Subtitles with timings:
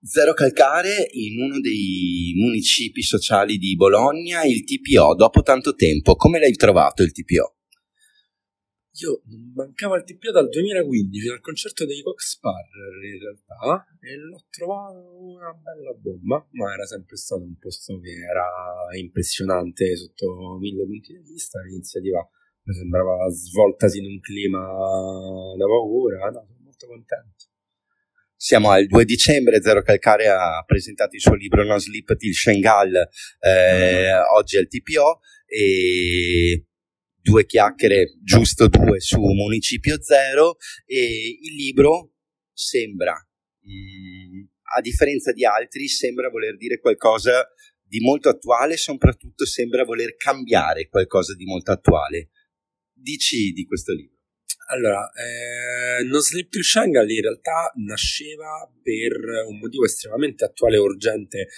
[0.00, 6.14] Zero calcare in uno dei municipi sociali di Bologna, il TPO, dopo tanto tempo.
[6.14, 7.56] Come l'hai trovato il TPO?
[9.02, 9.22] Io
[9.54, 15.18] mancavo il TPO dal 2015 al concerto dei Cox Sparrer in realtà e l'ho trovato
[15.18, 18.46] una bella bomba, ma era sempre stato un posto che era
[18.96, 21.60] impressionante sotto mille punti di vista.
[21.62, 22.20] L'iniziativa
[22.62, 27.46] mi sembrava svoltasi in un clima da paura, no, sono molto contento.
[28.40, 32.88] Siamo al 2 dicembre, Zero Calcare ha presentato il suo libro No Sleep Till Shanghai
[33.40, 36.64] eh, oggi al TPO e
[37.20, 40.56] due chiacchiere, giusto due, su Municipio Zero
[40.86, 42.12] e il libro
[42.52, 44.44] sembra, mh, mm,
[44.76, 47.44] a differenza di altri, sembra voler dire qualcosa
[47.82, 52.28] di molto attuale, soprattutto sembra voler cambiare qualcosa di molto attuale.
[52.92, 54.17] Dici di questo libro.
[54.70, 60.80] Allora, eh, Non Sleep Till Shanghai in realtà nasceva per un motivo estremamente attuale e
[60.80, 61.48] urgente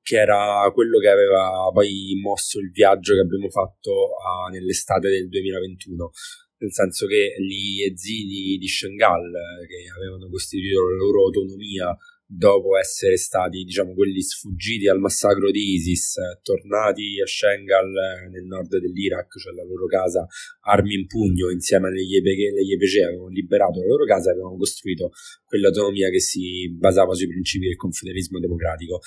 [0.00, 5.28] che era quello che aveva poi mosso il viaggio che abbiamo fatto a, nell'estate del
[5.28, 6.10] 2021
[6.58, 9.20] nel senso che gli ezili di Shanghai
[9.66, 11.94] che avevano costituito la loro autonomia
[12.28, 17.90] dopo essere stati, diciamo, quelli sfuggiti al massacro di ISIS, tornati a Shengal
[18.30, 20.26] nel nord dell'Iraq, cioè la loro casa,
[20.62, 25.10] armi in pugno, insieme agli YPG, avevano liberato la loro casa e avevano costruito
[25.44, 29.00] quell'autonomia che si basava sui principi del confederismo democratico.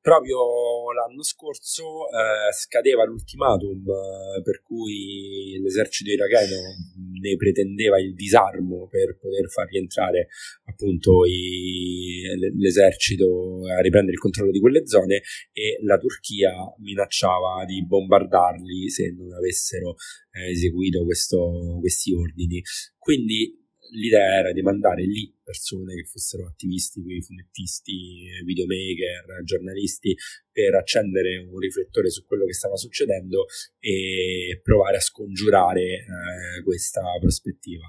[0.00, 0.38] Proprio
[0.92, 6.56] l'anno scorso eh, scadeva l'ultimatum eh, per cui l'esercito iracheno
[7.20, 10.28] ne pretendeva il disarmo per poter far rientrare
[10.78, 12.22] appunto i,
[12.56, 19.12] l'esercito a riprendere il controllo di quelle zone e la Turchia minacciava di bombardarli se
[19.12, 19.96] non avessero
[20.30, 22.62] eh, eseguito questo, questi ordini.
[22.96, 30.14] Quindi l'idea era di mandare lì persone che fossero attivisti, fumettisti, videomaker, giornalisti,
[30.52, 33.46] per accendere un riflettore su quello che stava succedendo
[33.78, 37.86] e provare a scongiurare eh, questa prospettiva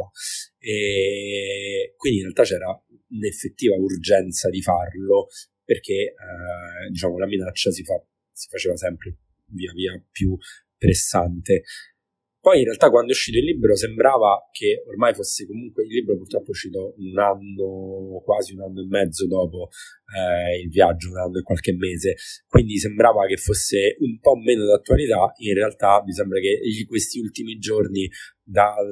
[0.00, 0.10] qua.
[0.58, 5.28] E quindi in realtà c'era un'effettiva urgenza di farlo
[5.64, 8.02] perché eh, diciamo, la minaccia si, fa,
[8.32, 9.16] si faceva sempre
[9.52, 10.36] via via più
[10.76, 11.62] pressante.
[12.40, 16.16] Poi in realtà quando è uscito il libro sembrava che ormai fosse comunque il libro
[16.16, 19.68] purtroppo è uscito un anno, quasi un anno e mezzo dopo
[20.16, 22.16] eh, il viaggio, un anno e qualche mese,
[22.48, 27.58] quindi sembrava che fosse un po' meno d'attualità, in realtà mi sembra che questi ultimi
[27.58, 28.08] giorni
[28.50, 28.90] dal,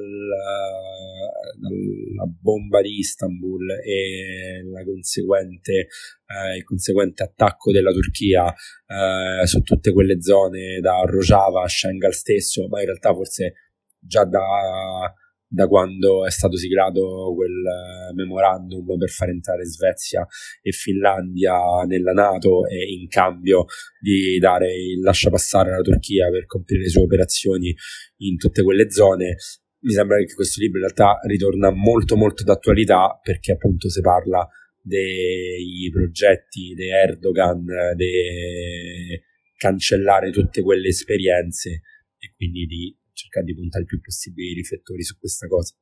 [1.59, 5.87] dalla bomba di Istanbul e conseguente,
[6.25, 12.11] eh, il conseguente attacco della Turchia eh, su tutte quelle zone da Rojava a Schengen
[12.11, 13.53] stesso, ma in realtà forse
[13.99, 15.13] già da
[15.51, 20.25] da quando è stato siglato quel eh, memorandum per far entrare Svezia
[20.61, 23.65] e Finlandia nella Nato e in cambio
[23.99, 27.75] di dare il lascia passare alla Turchia per compiere le sue operazioni
[28.17, 29.37] in tutte quelle zone.
[29.81, 34.47] Mi sembra che questo libro in realtà ritorna molto molto d'attualità perché appunto si parla
[34.81, 37.65] dei progetti di Erdogan
[37.95, 39.19] di
[39.57, 41.81] cancellare tutte quelle esperienze
[42.17, 45.75] e quindi di cercare di puntare il più possibile i riflettori su questa cosa.